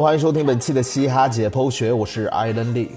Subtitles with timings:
[0.00, 2.90] 欢迎收听本期的嘻哈解剖学，我是艾伦利。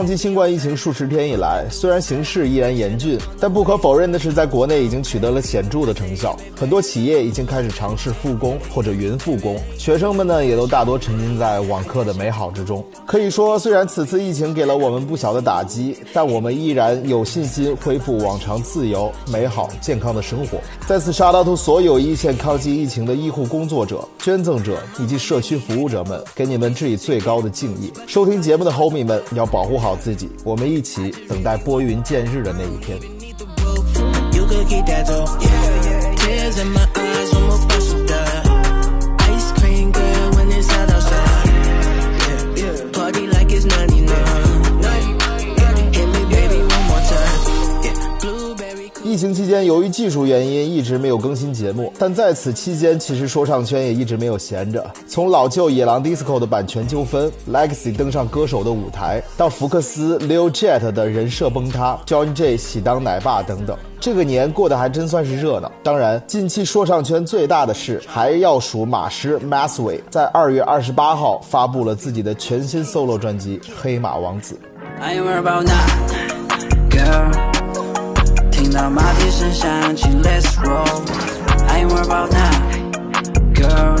[0.00, 6.34] 抗击新冠疫情数十天以来，虽然形势依然严峻，但不可否认的是，在国内已经取得了显著的成效。
[6.58, 12.82] 很多企业已经开始尝试复工或者云复工，学生们呢也都大多沉浸在网课的美好之中。
[13.04, 20.56] 可以说，虽然此次疫情给了我们不小的打击，但我们依然有信心恢复往常自由、美好、健康的生活。
[20.86, 27.92] 再次 shout out 所有一线抗击疫情的医护工作者、捐赠者以及社区服务者们，给你们致以最高的敬意。
[28.06, 29.80] 收听节目的 homie 们要保护。
[29.80, 33.00] 好自己，我们一起等待拨云见日的那一天。
[49.10, 51.92] 疫情期间，由于技术原因，一直没有更新节目。
[51.98, 54.88] 但在此期间，其实说唱圈也一直没有闲着。
[55.08, 65.72] 从老旧野狼 disco 的版权纠纷，Legacy 登上歌手的舞台，到福克斯 Lil Jet 的人设崩塌，John J 喜当奶爸等等，这个年过得还真算是热闹。
[65.82, 74.54] 当然，近期说唱圈最大的事，还要数马师 m a s w a y 在二月二十八号发布了自己的全新 solo 专辑《黑马王子》。
[75.02, 77.59] I am about that girl
[78.70, 83.96] 听到马蹄声响起，Let's roll，I ain't worried about now，girl。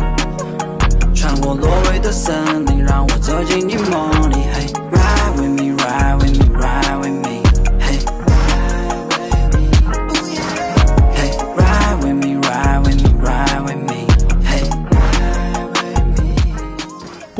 [1.12, 6.29] 穿过挪威的森林，让我走进你梦里，Hey，ride with me，ride with me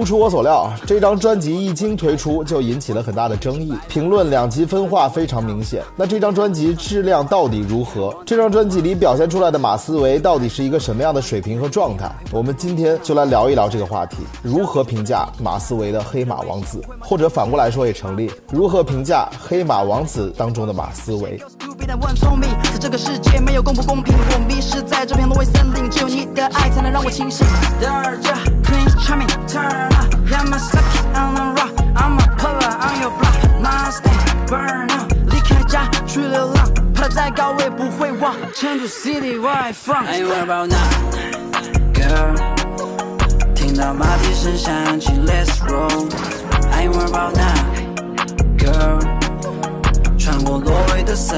[0.01, 5.85] 不出我所料，这张专辑一经推出就引起了很大的争议，评论两极分化非常明显。
[5.95, 8.17] 那这张专辑质量到底如何？
[8.25, 12.11] 这张专辑里表现出来的马思唯到底是一个什么样的水平和状态？
[12.33, 21.39] 我们今天就来聊一聊这个话题：如何评价马思唯的《黑马王子》，或者反过来说也成立，如何评价《黑马王子》当中的马思唯？
[22.01, 27.47] 我很聪明，在这个世界没有公不公平，我迷失在这片挪威森林，只有你的爱才能让我清醒。
[28.63, 33.35] Prince Charming, turn up, yeah my sucky on the rock, I'm a puller on your block,
[33.61, 34.15] my stay
[34.47, 38.35] burn up，离开家去流浪，爬得再高我也不会忘。
[38.55, 40.79] 成都 City where I from, I ain't worried about now,
[41.93, 42.37] girl。
[43.55, 46.09] 听到马蹄声响起，Let's roll,
[46.71, 47.53] I ain't worried about now,
[48.57, 49.01] girl。
[50.17, 51.37] 穿过挪威的森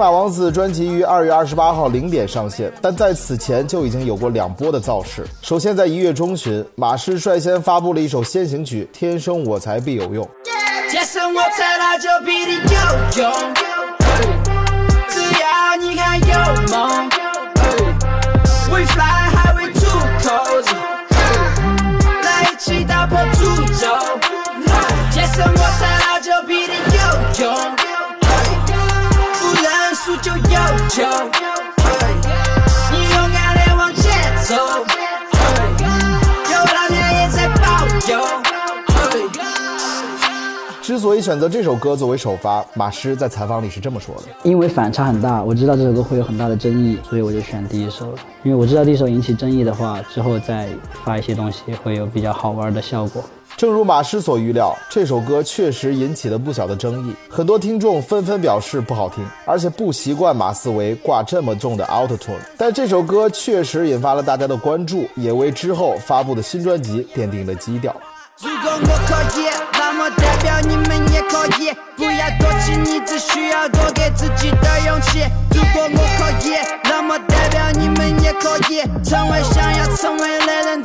[0.00, 5.26] 马王子专辑于二月二十八号零点上线，但在此前就已经有过两波的造势。
[5.42, 10.24] 首先在一月中旬，马氏率先发布了一首先行曲《天生我材必有用》。
[10.90, 13.30] 天生我材那就必定有用，
[15.10, 16.32] 只要你还有
[16.72, 17.10] 梦。
[18.70, 20.76] We fly high, we too cozy，
[22.22, 23.38] 来一起打破诅
[23.78, 23.86] 咒。
[25.12, 27.76] 天生我材那就必定有用，
[30.50, 30.56] 有
[30.88, 31.02] 救。
[32.90, 34.02] 你勇敢地往前
[34.44, 34.54] 走，
[36.50, 38.12] 有老天爷在保佑。
[40.82, 48.18] 之所以选择这首歌作为首发，马师在采访里是这么说的：因为反差很大，我知道这首歌会有很大的争议，所以我就选第一首了。
[48.42, 50.68] 因为我知道第一首引起争议的话，之后再
[51.04, 53.22] 发一些东西会有比较好玩的效果。
[53.56, 62.38] 正如马师所预料，这首歌确实引起了不小的争议，很多听众纷纷表示不好听，而且不习惯马思唯挂这么重的 auto tune。
[62.56, 67.94] 但这首歌确实引发了大家的关注，也为之后发布的新专辑奠定了基调。
[68.42, 71.70] 如果我可以，那么代表你们也可以。
[71.98, 75.20] 不要躲起，你只需要多给自己的勇气。
[75.52, 78.80] 如果我可以，那么代表你们也可以。
[79.04, 80.82] 成为想要成为的人，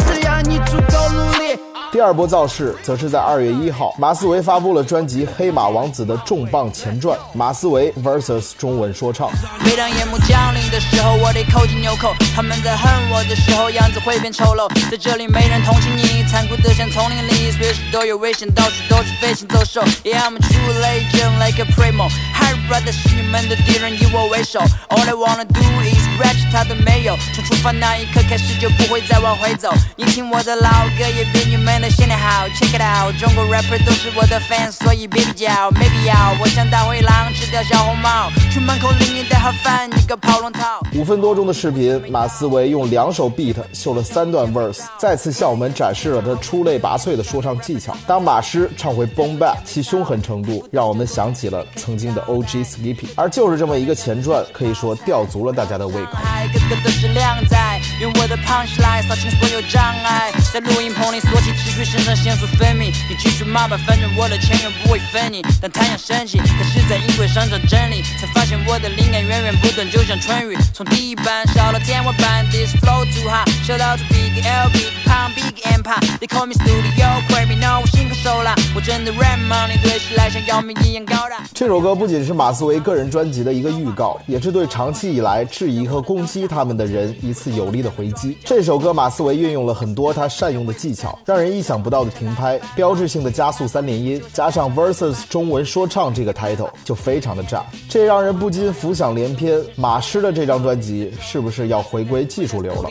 [1.95, 9.29] 第二波造势则是在二月一号，马思唯发布了专辑《黑马王子》的重磅前传《马思唯 vs 中文说唱》。
[9.63, 12.13] 每当夜幕降临的时候，我得扣紧纽扣。
[12.35, 14.67] 他们在恨我的时候，样子会变丑陋。
[14.91, 19.79] 在这里没人同情你，残酷的像丛林里，随时都有危险，到处都是飞行走兽。
[20.03, 22.09] Yeah I'm a true legend like a primo。
[22.35, 24.59] Harry brother 是你们的敌人，以我为首。
[24.89, 27.15] All I wanna do is reach，他的没有。
[27.33, 29.71] 从出发那一刻开始就不会再往回走。
[29.95, 30.69] 你听我的老
[30.99, 32.05] 歌，也别你们的的现。
[32.15, 36.15] Check it out，中国 rapper 都是我的 fans，所以别叫，没必要。
[36.39, 38.29] 我像大灰狼，吃掉小红帽。
[38.51, 40.81] 去门口领你带盒饭，你个跑龙套。
[40.93, 47.95] 五分多钟的视频，马思唯用两首 beat 秀了三段 verse，再次向我们展示了他出类拔萃的说唱技巧。
[48.07, 53.07] 当马师唱回 boom bap，其凶狠程度让我们想起了曾经的 OG Skippy。
[53.15, 56.11] 而就是这么一个前传，可以说吊足了大家的胃口。
[56.53, 62.91] 个个都是靓仔，用我的 punch line 扫清所有障碍，在录音棚里锁起持续肾上腺素分泌。
[63.09, 65.41] 你继续骂吧，反正我的钱永不会分你。
[65.61, 72.45] 但太阳升起，可是在衣柜上找真理，才发现我的灵感源源不断，就像春雨从地板烧到天花板。
[72.51, 79.11] This flow too hot，shout out to Big L Big Pump Big Empire，they call me Studio Criminal，我心狠手辣，我真的
[79.13, 81.43] rap money 对起来像姚明一样高大。
[81.53, 88.37] 这首歌不仅是马思唯个人专辑的一个预告，也是对长期以来质疑和攻击他们的人一次有力的回击。
[88.43, 99.63] 这首歌马思唯运用了很多他善用的技巧，让人意想不到的停拍，标志性的加速三连音，加上 versus 中文说唱这个 title 就非常的炸，这让人不禁浮想联翩。
[99.75, 102.89] 马师的这张专辑是不是要回归技术流了？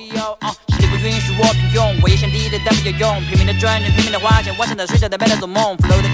[1.05, 6.09] 允许我平庸，我也想低的但不要用，拼命的赚钱，拼命的花钱，晚上在睡觉，但白天做梦，flow 的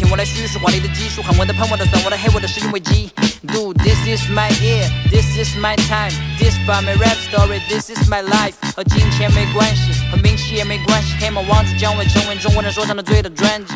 [0.00, 3.10] 听我来叙述华丽的技术，喊我的喷我的算我的黑我的是因为鸡。
[3.46, 8.08] Dude, this is my year, this is my time, this is my rap story, this is
[8.08, 8.54] my life。
[8.74, 13.74] 和金钱没关系，和名气也没关系，黑马王子将会成为中国人说唱的最大专辑。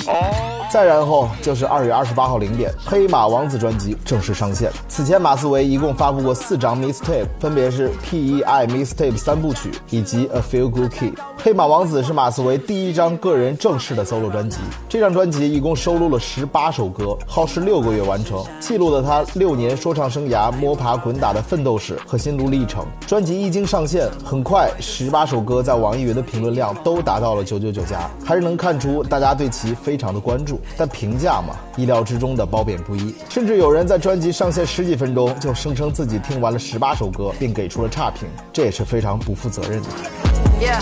[0.72, 4.72] 再然后就是二月二十八号零点，《黑马王子》专辑正式上线。
[4.88, 8.66] 此前，马思唯一共发布过四张 mixtape，分别是 P.E.I.
[8.66, 11.12] mixtape 三部曲以及 A Feel Good Kid。
[11.40, 14.56] 《黑马王子》是马思唯第一张个人正式的 solo 专辑。
[14.88, 22.84] 这张专辑一共收录了十八首歌，耗时六个月完成，记录了他六年说唱生涯摸爬滚打的奋斗史和心路历程。
[23.06, 30.60] 专辑一经上线，很快十八首歌在网易云的评论量都达到了九九九加，还是能看出大家对其非常的关注。
[30.76, 40.33] 但评价嘛，意料之中的褒贬不一，甚至有人在专辑上线十几分钟就声称自己听完了十八首歌，并给出了差评，这也是非常不负责任的。
[40.60, 40.80] Yeah，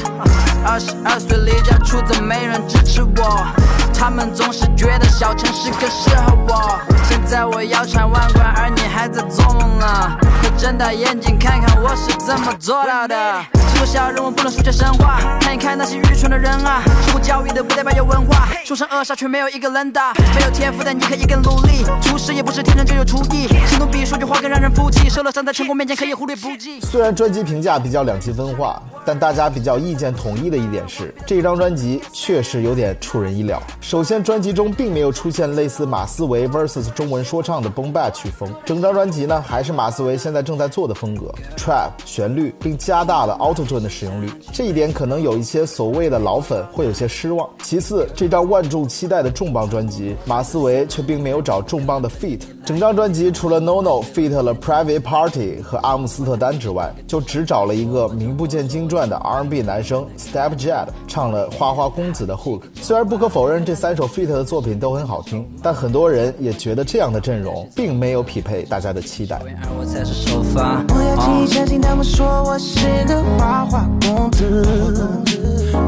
[0.64, 3.46] 二十二岁离家出走，没人支持我。
[3.94, 6.80] 他们总是觉得小城市更适合我。
[7.08, 10.16] 现在我腰缠万贯，而你还在做梦呢。
[10.40, 13.44] 快睁大眼睛看看我是怎么做到的。
[13.76, 16.82] 做小人物不能说些神话，看一看那些愚蠢的人啊。
[17.06, 20.12] 受过教育的不代表有文化，凶神恶煞却没有一个人打。
[20.34, 23.48] 没有天赋但你可以更努力，厨师也不是天生就有厨艺。
[23.66, 26.80] 行动比说句话更让人服气，受了伤在成功面前可以忽略不计。
[26.80, 33.62] 虽然专辑评价比较两极分化，但大家比较意见统一的一点是，这张专辑确实有点出人意料。
[33.80, 44.30] 首先，专辑中并没有出现类似马思唯 vs 中文说唱的 boom bap 曲风，整张专辑呢还是马思唯现在正在做的风格，trap 旋律，并加大了 auto tune 的使用率。
[44.52, 47.48] 这一点可能有一些所谓的老粉会有些失望。
[47.62, 52.40] 其次，这张万众期待的重磅专辑，马思唯却并没有找重磅的 feat。
[52.64, 62.60] 整张专辑除了 NONO feat 了 Private Party 和阿姆斯特丹之外，就只找了一个名不见经传的 R&B 男生 Step Jad 唱了《花花公子》的 hook。
[62.74, 69.40] 虽然不可否认这三首 feat 的作品都很好听，但很多人也觉得这样的阵容并没有匹配大家的期待。
[69.62, 70.84] 而我才是首发。
[70.94, 74.62] 我要轻易相信他们说我是个花花公子，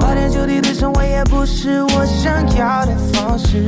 [0.00, 3.64] 花天酒地的生活也不是我想要的方式。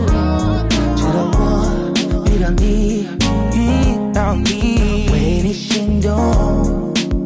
[0.96, 1.92] 直到我
[2.32, 3.06] 遇到你，
[3.52, 6.10] 遇到你，为你心动，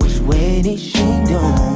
[0.00, 1.69] 我是为你心动。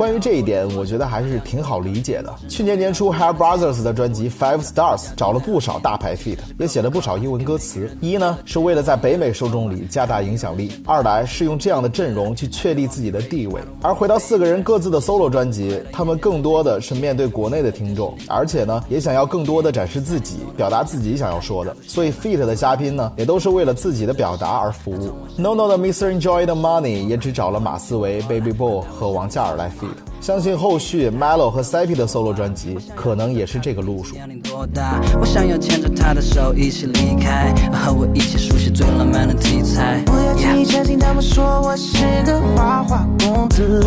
[0.00, 2.34] 关于这一点，我觉得还是挺好理解的。
[2.48, 7.94] 去年年初，Hair Brothers 的专辑《Five Stars》找了不少大牌 feat，也写了不少英文歌词。
[8.00, 13.60] 一呢是为了在北美受众里加大影响力；二来是用这样的阵容去确立自己的地位。
[13.82, 21.76] 而回到四个人各自的 solo 专辑，他们更多的是面对国内的听众，而且呢也想要更多的展示自己，表达自己想要说的。
[21.86, 25.12] 所以 feat 的嘉宾呢，也都是为了自己的表达而服务。
[25.36, 26.18] No No 的 Mr.
[26.18, 29.89] Enjoy the Money 也只找了马思唯、Baby Boy 和王嘉尔来 feat。
[30.20, 34.14] 相信后续 Melo 和 Seppi 的 solo 专辑可能也是这个路数。
[34.14, 35.00] 年龄多大？
[35.18, 40.02] 我想要牵着她的手一起离开，和我一起书写最浪漫的题材。
[40.06, 43.82] 我要轻易相信他们说我是个花花公子，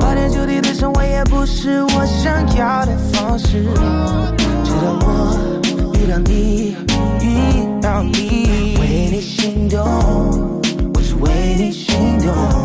[0.00, 3.64] 花天酒地的生活也不是我想要的方式。
[4.64, 5.60] 直到我
[5.94, 6.74] 遇到你，
[7.22, 9.80] 遇到你，为你心动，
[10.94, 12.63] 我是为你心动。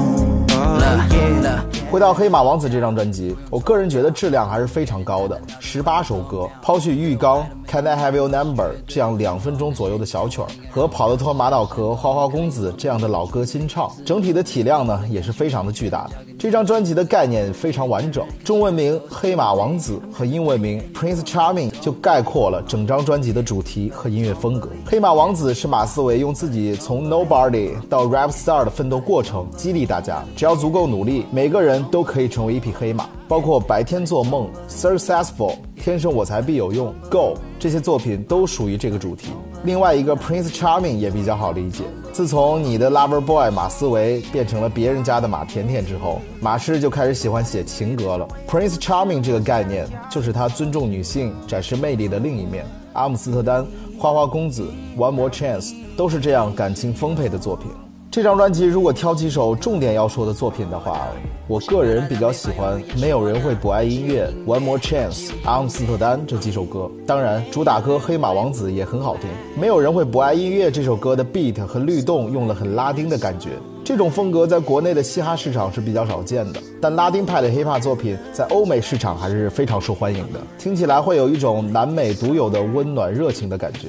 [1.91, 16.13] 回到《黑马王子》这张专辑，我个人觉得质量还是非常高的，十八首歌，抛去浴缸、Can I Have Your Number 这样两分钟左右的小曲儿，和跑得脱马脑壳、花花公子这样的老歌新唱，整体的体量呢也是非常的巨大的。
[16.39, 24.67] 这张专辑的概念非常完整，中文名《黑马王子》和英文名 Prince Charming 就概括了整张专辑的主题和音乐风格。
[24.88, 33.07] 黑马王子是马思唯用自己从 Nobody 到 Rap Star 的奋斗过程激励大家，只要足够努力，每个人都可以成为一匹黑马。
[33.29, 39.27] 包括白天做梦、Successful、天生我材必有用、Go 这些作品都属于这个主题。
[39.63, 41.83] 另外一个 Prince Charming 也比较好理解。
[42.12, 48.27] 自从你的 Lover Boy 马思唯变成了别人家的马甜甜之后，马师就开始喜欢写情歌了。
[48.48, 52.65] Prince Charming 这个概念就是他尊重女性、展示魅力的另一面。
[52.93, 53.63] 阿姆斯特丹、
[54.00, 54.67] 花花公子、
[54.98, 57.69] One More Chance 都是这样感情丰沛的作品。
[58.11, 61.07] 这张专辑如果挑几首重点要说的作品的话，
[61.47, 66.89] 我个人比较喜欢《没有人会不爱音乐》《One More Chance》《阿姆斯特丹》这几首歌。
[67.05, 69.29] 当然，主打歌《黑马王子》也很好听。
[69.61, 73.49] 《没有人会不爱音乐》这首歌的 beat 和律动用了很拉丁的感觉，
[73.89, 76.62] 这种风格在国内的嘻哈市场是比较少见的。
[76.79, 83.88] 但拉丁派的 hiphop 作品在欧美市场还是非常受欢迎的，听起来会有一种南美独有的温暖热情的感觉。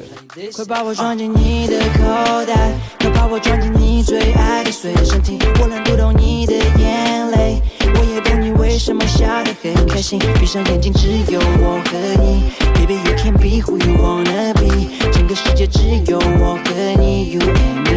[0.57, 5.39] 快把我装进你的口袋，快把我装进你最爱的随身听。
[5.61, 7.61] 我能读懂你的眼泪，
[7.95, 10.19] 我也懂你为什么笑得很开心。
[10.41, 15.81] 闭上眼睛，只有我和你，Baby you can be who you wanna be，整个世界只
[16.11, 17.90] 有我和你，You and me。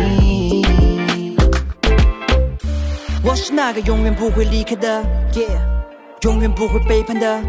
[3.26, 5.02] 我是那个永远不会离开的
[5.32, 5.58] ，Yeah，
[6.24, 7.42] 永远不会背叛的。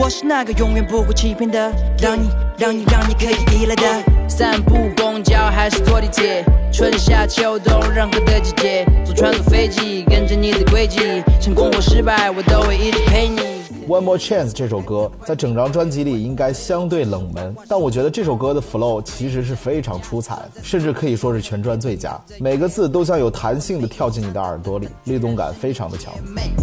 [0.00, 3.84] 我是那个永远不会欺骗的，让你让你让你可以依赖的。
[4.26, 6.42] 散步、公交还是坐地铁，
[6.72, 13.51] 春夏秋冬任何的季节，坐船坐飞机，跟着你的轨迹，成功或失败，我都会一直陪你。
[13.88, 22.20] One More Chance 这首歌在整张专辑里应该相对冷门，但我觉得这首歌的 flow 其实是非常出彩，甚至可以说是全专最佳。
[22.38, 26.12] 每个字都像有弹性的跳进你的耳朵里，律动感非常的强。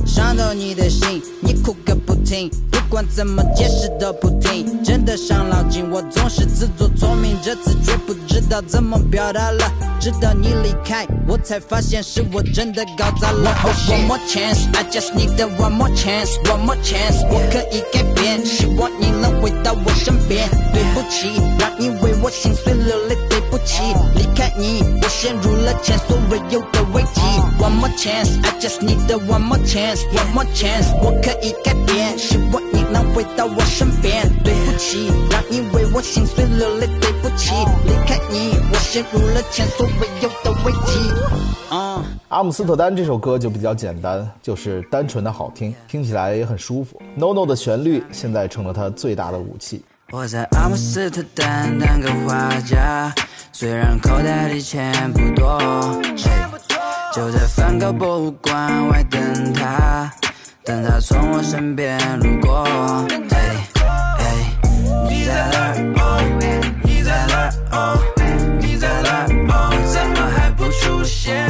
[0.06, 5.90] 伤透你的心，你哭个不停，不管怎么解释都不听，真的伤脑筋。
[5.92, 9.72] 我总是自作聪明，这次却不知道怎么表达了。
[10.00, 13.52] 直到你离开，我才发现是我真的搞砸了。
[13.90, 20.50] One more chance, I just need one more chance, one more chance，我可以改变，希望你能回到我身边。
[20.74, 23.82] 对不起，让你为我心碎流泪，对不起，
[24.16, 27.22] 离开你，我陷入了前所未有的危机。
[27.60, 34.30] One more chance, I just need the one more chance, one more chance，我可以改变，希望你能回到我身边。
[34.44, 37.51] 对不起，让你为我心碎流泪，对不起，
[37.86, 41.00] 离开你，我陷入了前所未有的危机。
[41.72, 42.04] 嗯。
[42.30, 47.02] 阿姆斯特丹这首歌就比较简单，就是单纯的好听，听起来也很舒服。
[47.16, 49.84] No No 的旋律现在成了他最大的武器。
[50.12, 53.12] 我在阿姆斯特丹当个画家，
[53.52, 55.60] 虽然口袋里钱不多，
[57.12, 60.14] 就在梵高博物馆外等他，
[60.64, 62.64] 等他从我身边路过。
[63.32, 63.68] 哎
[64.20, 64.54] 哎，
[65.10, 65.74] 你在哪儿？
[65.98, 66.22] 哦，
[66.84, 67.52] 你在哪儿？
[67.72, 67.98] 哦，
[68.62, 69.28] 你在哪儿？
[69.50, 71.50] 哦，怎么还不出现？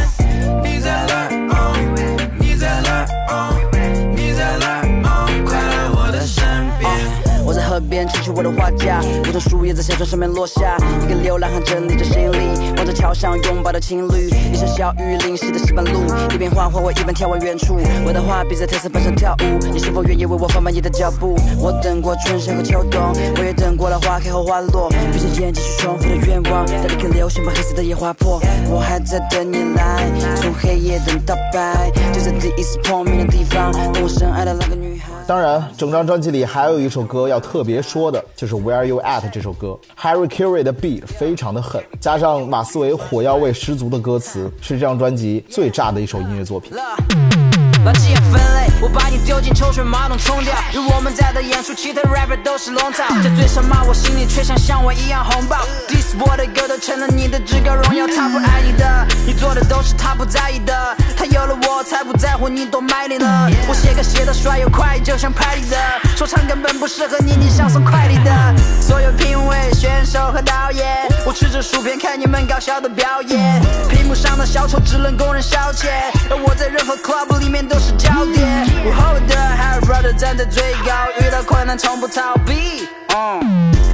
[8.19, 16.01] 在河边撑起我的画架，我的树叶在小船上面落下，一个流浪汉整理着行李，望着桥上拥抱的情侣，一场小雨淋湿的石板路，
[16.33, 21.35] 一边画画我一边眺望远处，我的画笔在特色板上跳舞，你是否愿意为我放慢你的脚步？
[21.57, 35.08] 我等过春夏和秋冬，我也等过了花开和花落，闭着眼睛去重复的愿望，在一颗流星把黑色的夜划破，我还在等你来，从黑夜等到白，就在第一次碰面的地方，等我深爱的那个女孩。
[35.29, 39.77] 当然，整张专辑里还有一首歌要特别说的，就是《Where You At》这首歌。
[39.95, 46.73] Harry Carey 的 beat 非常的狠，加上马思唯火药味十足的歌词，是这张专辑最炸的一首音乐作品。
[47.83, 50.53] 把气分类，我把你丢进抽水马桶冲掉。
[50.73, 53.03] 有我们在的演出，其他 rapper 都是龙套。
[53.23, 55.57] 在嘴上骂我，心里却想像我一样红爆。
[55.87, 60.95] Diss 我的歌都成了你的至高荣耀，他不爱你的，你做的都是他不在意的。
[61.15, 62.49] 他有了我才不在乎。
[62.49, 63.49] 你多卖力了。
[63.67, 65.77] 我写歌写的帅又快，就像拍立得，
[66.17, 68.31] 说唱根本不适合你，你想送快递的。
[68.81, 73.61] 所有评委、选手和导演，我吃着薯片看你们搞笑的表演。
[73.87, 75.87] 屏幕上的小丑只能供人消遣，
[76.29, 78.65] 而我在任何 club 里面都是焦点。
[78.85, 82.87] 午后的 Harry Brother 站在最高，遇到困难从不逃避。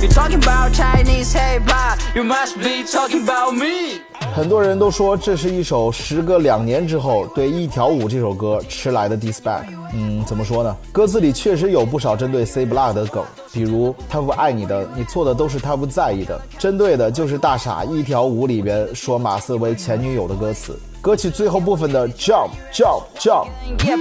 [0.05, 4.01] You talking about Chinese hip hop, you must be talking about me.
[4.35, 9.63] 很多人都说这是一首时隔两年之后对《一条舞》这首歌迟来的 diss back。
[9.95, 10.77] 嗯，怎么说呢？
[10.91, 20.79] 歌词里确实有不少针对 C Block 的梗，比如他不爱你的，你错的都是他不在意的，针对的就是大傻《一条舞》里边说马思唯前女友的歌词。
[21.01, 23.47] 歌曲最后部分的 jump jump jump。
[23.79, 23.97] Yeah,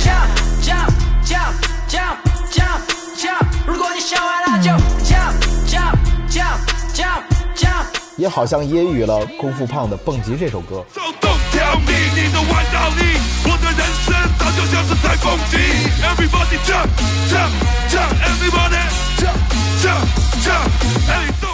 [0.00, 0.30] jump,
[0.62, 0.90] jump,
[1.26, 1.52] jump,
[1.90, 2.16] jump,
[2.50, 2.80] jump,
[3.18, 3.46] jump.
[3.66, 4.70] 如果你想完了就
[6.36, 6.60] jump,
[6.92, 7.22] jump,
[7.56, 7.86] jump.
[8.18, 10.84] 也好像揶揄了功夫胖的《蹦极》这首歌。
[10.92, 15.56] So don't tell me 你的外道理，我的人生早就像是在蹦极。
[16.04, 16.88] Everybody jump
[17.30, 17.52] jump
[17.88, 18.84] jump, everybody
[19.16, 19.38] jump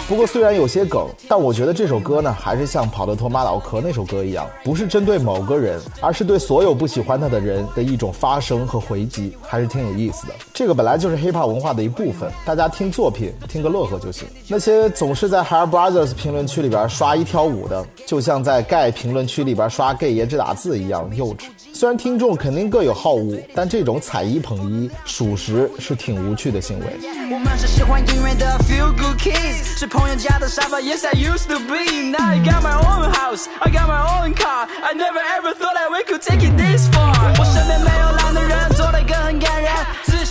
[0.07, 10.33] 不过虽然有些梗，但我觉得这首歌呢，还是像跑得脱马脑壳那首歌一样，不是针对某个人，而是对所有不喜欢他的人的一种发声和回击，还是挺有意思的。
[10.53, 14.27] 这个本来就是 hiphop 文化的一部分，大家听作品听个乐呵就行。
[14.47, 21.45] 那些总是在 Hair Brothers 评论区里边刷一条舞的，就像在 gay 评论区里边刷 gay 颜值打字一样幼稚。
[21.73, 26.85] 虽然听众肯定各有好恶，但这种踩一捧一，属实是挺无趣的行为。
[27.31, 30.78] 我们是喜欢音乐的 feel good kids，是朋友家的沙发。
[30.78, 32.10] Yes, I used to be.
[32.10, 34.68] Now I got my own house, I got my own car.
[34.82, 37.14] I never ever thought that we could take it this far.
[37.38, 39.72] 我身边没有懒的人，做了一个很感人，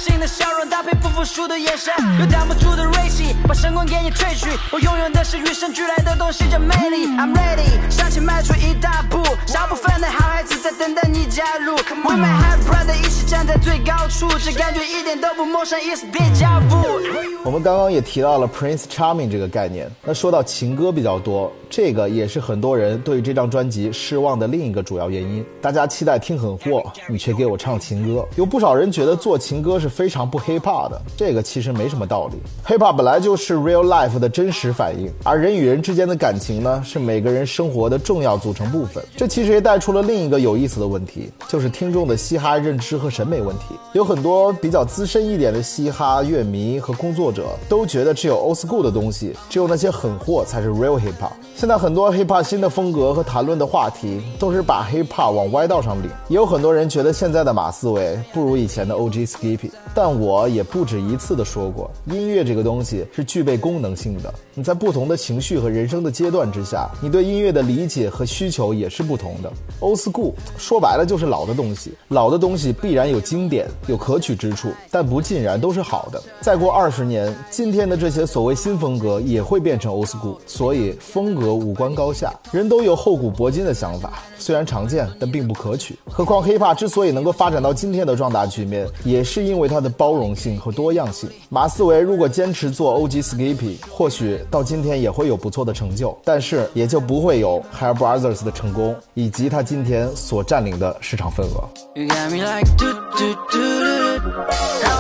[0.03, 4.51] 自信的笑容搭配不服输的眼神，有挡不住的锐气，把神光给你褪去。
[4.73, 7.07] 我拥有的是与生俱来的东西，叫魅力。
[7.07, 11.77] I'm ready，向前迈出一大步，少部分的好孩子在等待你加入。
[11.77, 17.01] We might have brother 一起站在最高处，这感觉一点都不陌生，It's deja vu。
[17.45, 19.89] 我们刚刚也提到了 Prince Charming 这个概念。
[20.03, 25.43] 那说到情歌比较多，这个也是很多人对这张专辑失望的另一个主要原因。
[25.59, 28.29] 大家期待听狠货，你却给我唱情歌。
[28.37, 32.37] 有不少人觉得做情歌是非常不 hip hop 的，这个其实没什么道理。
[32.67, 39.03] hip hop 本来就是 real life 的真实反应，而人与人之间的感情呢，是每个人生活的重要组成部分。
[39.17, 43.75] 这其实也带出了另一个有意思的问题，就是听众的嘻哈认知和审美问题。
[43.95, 51.33] 有很多比较资深一点的嘻哈乐迷和工作者都觉得只有 old school 的东西，只有那些狠货才是 real hip hop。
[51.63, 56.11] 现在很多 hip hop 新的风格和谈论的话题都是把 hip hop 往歪道上领。
[56.27, 64.35] 也有很多人觉得现在的马思唯不如以前的 OG Skippy，但我也不止一次的说过，音乐这个东西是具备功能性的。
[64.55, 69.49] 你在不同的情绪和人生的阶段之下，你对音乐的理解和需求也是不同的。
[69.79, 76.21] old school 说白了就是老的东西，老的东西必然有经典，有可取之处，但不尽然都是好的。
[76.41, 85.99] 再过二十年，今天的这些所谓新风格也会变成 old school，所以风格无关高下，人都有厚古薄今的想法，虽然常见，但并不可取。
[86.11, 91.29] 何况 hiphop 之所以能够发展到今天的壮大局面，也是因为它的包容性和多样性。
[91.49, 101.69] 马思唯如果坚持做 OG Skippy，或许到今天也会有不错的成就，但是也就不会有 Hair Brothers 的成功，以及他今天所占领的市场份额。
[101.95, 102.09] 让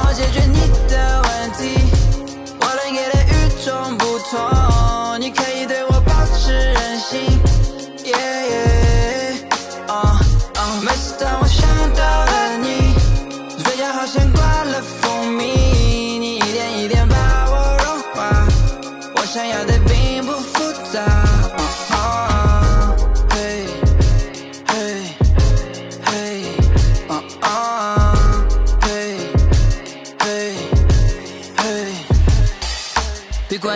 [0.04, 0.61] 我解决你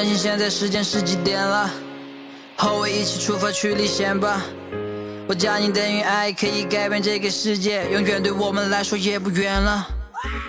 [0.07, 1.69] 别关心现在时间是几点了，
[2.57, 4.41] 和我一起出发去历险吧。
[5.27, 9.85] 我叫你等于爱，可以改变这个世界，永远对我们来说也不远了。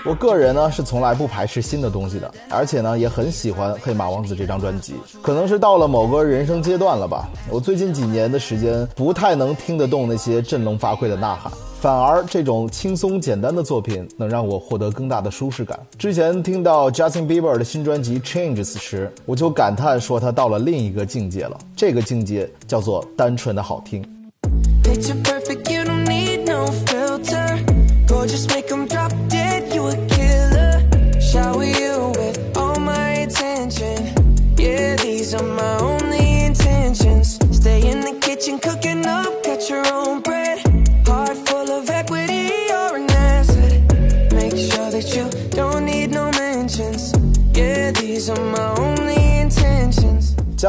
[0.06, 4.94] 我个人呢是从来不排斥新的东西的，而且呢也很喜欢《黑马王子》这张专辑。
[5.24, 15.80] 可能是到了某个人生阶段了吧，我最近几年的时间不太能听得动那些振聋发聩的呐喊，反而这种轻松简单的作品能让我获得更大的舒适感。
[15.96, 24.04] 之前听到 Justin Bieber 的新专辑《Changes》时，我就感叹说他到了另一个境界了，这个境界叫做单纯的好听。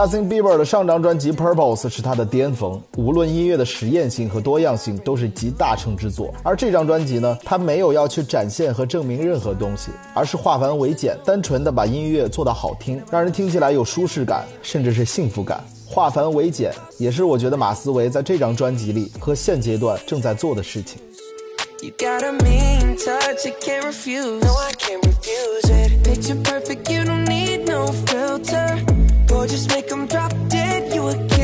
[0.08, 6.32] Justin Bieber 的上张专辑《Purpose》是他的巅峰，无论音乐的实验性和多样性都是集大成之作。
[6.42, 15.62] 而这张专辑呢，他没有要去展现和证明任何东西，而是化繁为简，单纯的把音乐做到好听，让人听起来有舒适感，甚至是幸福感。
[15.86, 20.98] 化繁为简，也是我觉得马思唯在这张专辑里和现阶段正在做的事情。
[21.82, 24.42] You got a mean touch, I can't refuse.
[24.42, 26.02] No, I can't refuse it.
[26.02, 28.87] Picture perfect, you don't need no filter.
[29.48, 31.37] Just make 'em drop dead, you a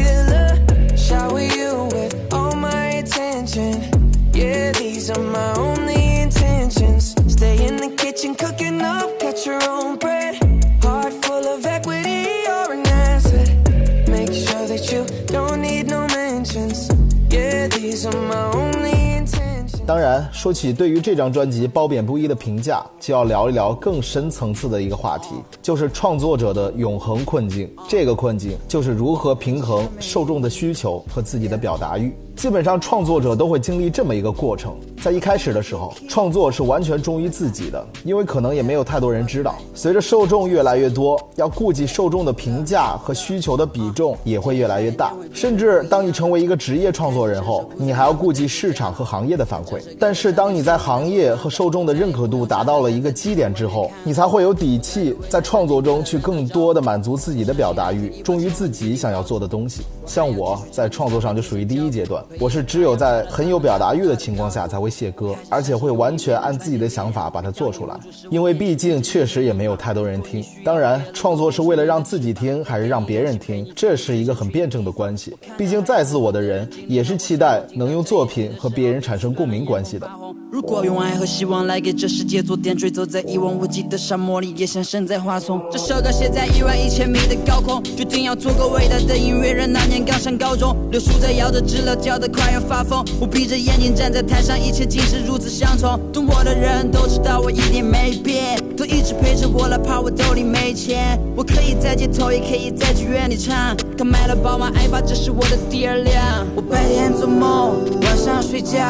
[20.45, 25.29] 说起对于这张专辑褒贬不一的评价，就要聊一聊更深层次的一个话题，
[25.63, 27.67] 就是创作者的永恒困境。
[27.89, 32.15] 这个困境就是如何平衡受众的需求和自己的表达欲。
[32.37, 39.55] 基本上，创作者都会经历这么一个过程：在一开始的时候，创作是完全忠于自己的，因为可能也没有太多人知道。
[39.75, 45.15] 随着受众越来越多，要顾及受众的评价和需求的比重也会越来越大。
[45.33, 49.81] 甚至当你成为一个职业创作人后，你还要顾及市场和行业的反馈。
[49.99, 59.83] 但是，当你在行业和受众的认可度达到了一个基点之后，你才会有底气在创作中去更多的满足自己的表达欲，忠于自己想要做的东西。
[60.07, 67.95] 像我在创作上就属于第一阶段，我是只有在很有表达欲的情况下才会写歌，而且会完全按自己的想法把它做出来。
[68.31, 70.45] 因为毕竟确实也没有太多人听。
[70.65, 75.37] 当然，创作是为了让自己听还是让别人听，这是一个很辩证的关系。
[75.57, 80.11] 毕竟再自我的人也是期待能用作品和别人产生共鸣关系的。
[80.55, 85.61] 如果用爱和希望来给这世界做点缀，走在一望无际的沙漠里，也像身在花丛。
[85.69, 89.73] 这首歌写在一万一千米的高空，决定要做个伟大的音乐人。
[89.73, 93.05] 那年刚上高中，柳树在摇着枝了，叫得快要发疯。
[93.21, 95.99] 我闭着眼睛站在台上，一切竟是如此相同。
[96.13, 101.19] 懂我的人都知道我一点没变，一直陪着我，哪怕我兜里没钱。
[101.37, 103.77] 我可以在街头，也可以在剧院里唱。
[103.97, 106.47] 刚买了宝马 i 八，这是我的第二辆。
[106.55, 108.81] 我白天做梦，晚上睡觉，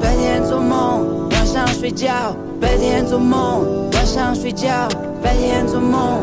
[0.00, 4.88] 白天做梦，晚上睡觉，白天做梦，晚上睡觉，
[5.22, 6.20] 白天做梦，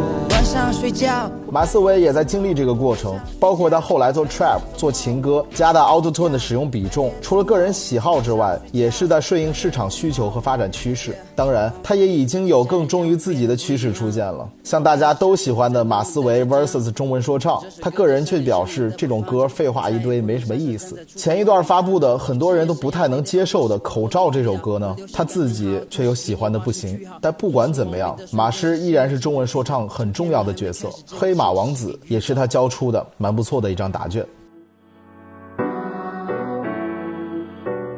[0.50, 1.30] 上睡觉。
[1.52, 7.12] 马思唯也在经历这个过程，包括他后来做 trap、做情歌，加大 auto tune 的使用比重。
[7.22, 11.16] 除了个人喜好之外，也是在顺应市场需求和发展趋势。
[11.36, 20.98] 当然，他也已经有更忠于自己的趋势出现了，像大家都喜欢的马思唯 vs 中文说唱，他个人却表示这种歌废话一堆，没什么意思。
[21.16, 27.00] 前一段发布的很多人都不太能接受的《口罩》这首歌呢，他自己却又喜欢的不行。
[27.22, 30.90] 但不管怎么样，马师依然是中文说唱很重要的角色。
[31.08, 34.26] 黑马王子也是他交出的蛮不错的一张答卷。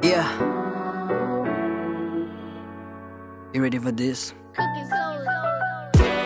[0.01, 0.25] Yeah.
[3.54, 4.34] You ready for this?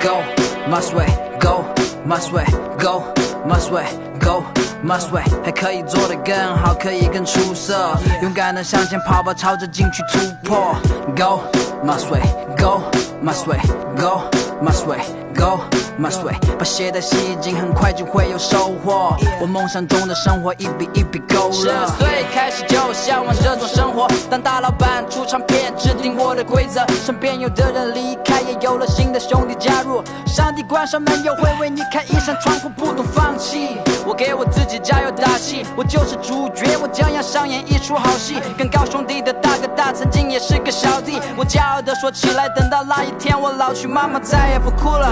[0.01, 0.21] Go,
[0.69, 1.07] must way,
[1.39, 1.65] go,
[2.05, 2.45] must way,
[2.77, 3.01] go,
[3.47, 3.85] must way,
[4.19, 4.43] go,
[4.83, 10.75] must way，还可以做得更好，可以更出色，勇敢的向前跑吧，朝着禁区突破。
[11.15, 11.41] Go,
[11.83, 12.21] must way,
[12.65, 12.81] go,
[13.21, 13.59] must way,
[13.95, 14.23] go,
[14.59, 14.97] must way,
[15.35, 15.59] go,
[15.99, 19.15] must way，把鞋带系紧，很快就会有收获。
[19.39, 21.53] 我梦想中的生活一笔一笔勾勒。
[21.53, 26.83] 十二岁开始就向往这种生活，当大老板出唱片，制定我的规则。
[27.05, 28.41] 身边有的人离开，
[28.87, 30.03] 新的兄弟加入。
[30.25, 33.77] 上帝关上门，又会为你开一扇窗户，不懂放弃。
[34.05, 38.35] 我给我自己加油打气，我就是主角，我将要上演一出好戏。
[38.57, 45.07] 跟高兄弟的大哥大曾经也是个小弟，我骄傲地说起来，等到那一天我老去，妈妈再也不哭了。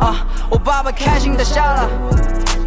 [0.00, 1.88] 啊，我爸爸开心地笑了。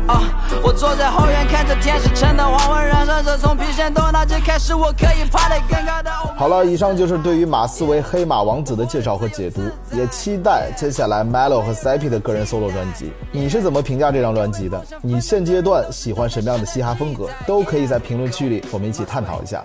[0.08, 0.22] 啊，
[0.62, 6.12] 我坐在后院看着天使城的黄昏燃烧着，从郫县到那街开始，我可以爬得更高的。
[6.36, 9.62] 好了，以上就是对于马思唯黑马王子的介绍和解读，
[9.92, 13.14] 也期待接下来 Melo 和 Sappi 的个人 solo 专辑。
[13.32, 14.82] 你是怎么评价这张专辑的？
[15.02, 17.30] 你现阶段喜欢什么样的嘻哈风格？
[17.48, 19.64] 都可以在评论区里我们一起探讨一下。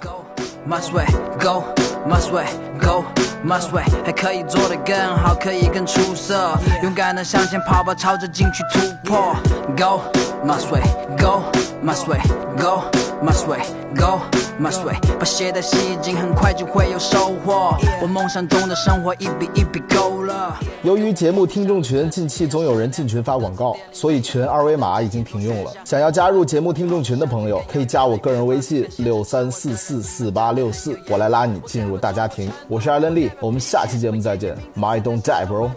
[0.68, 1.07] Must way
[1.40, 1.64] go,
[2.07, 2.44] must way
[2.79, 3.03] go,
[3.42, 9.35] must way，还可以做得更好，可以更出色，勇敢的向前跑吧，朝着禁区突破。
[9.77, 10.01] Go,
[10.44, 10.83] must way.
[11.18, 11.51] Go,
[11.83, 12.19] must way
[12.57, 12.83] go
[13.23, 13.61] must way
[13.95, 14.21] go
[14.61, 17.77] must way，把鞋带洗净，很快就会有收获。
[18.03, 20.53] 我梦想中的生活一笔一笔勾勒。
[20.83, 25.71] 由于节目听众群近期总有人进群发广告，所以群二维码已经停用了。
[25.85, 32.51] 想要加入节目听众群的朋友，可以加我个人微信六三四四四八六四，我来拉你进入大家庭。
[32.67, 34.57] 我是艾伦利，我们下期节目再见。
[34.77, 35.71] My don't die, bro。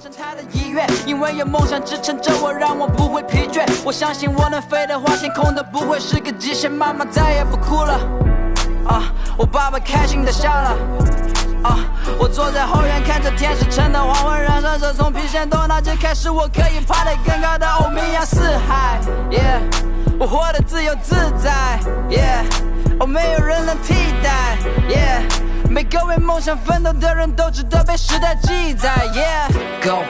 [1.06, 3.64] 因为有梦想支撑着我，让我不会疲倦。
[3.86, 6.71] 我相信我能飞的话，天空都不会是个极限。
[6.71, 7.93] 妈妈再也不哭了，
[8.88, 9.04] 啊，
[9.38, 10.75] 我爸爸开心的笑了。
[11.63, 11.77] 啊！
[12.17, 18.99] 我坐在后院看着天使城的黄昏燃烧着，从郫县多那街开始，我可以爬得更高的欧米亚四海。
[20.19, 21.77] 我活得自由自在。
[22.99, 24.58] 哦，没有人能替代。
[25.69, 28.91] 每个为梦想奋斗的人都值得被时代记载。
[29.84, 30.01] Go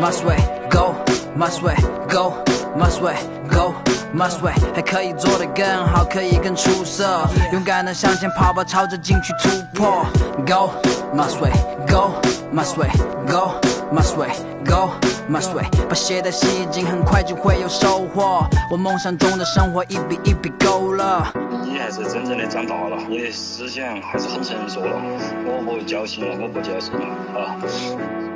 [0.00, 0.38] my way,
[0.70, 0.94] go
[1.36, 1.74] my way,
[2.08, 2.59] go.
[2.80, 3.14] Must way
[3.50, 3.74] go
[4.14, 7.28] must way，还可以做得更好，可以更出色。
[7.52, 10.06] 勇敢的向前跑吧，朝着禁区突破。
[10.46, 10.70] Go
[11.14, 11.52] must way
[11.86, 12.10] go
[12.52, 12.88] must way
[13.28, 13.52] go
[13.92, 14.30] must way
[14.64, 14.90] go
[15.30, 18.46] must way，把鞋带系紧，很快就会有收获。
[18.72, 21.22] 我梦想中的生活一笔一笔勾勒。
[21.62, 24.96] 你还是真正的长大了，你的思想还是很成熟了。
[25.44, 27.06] 我不矫情了，我不矫情了
[27.38, 28.29] 啊！